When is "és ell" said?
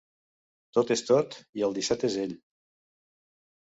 2.13-2.37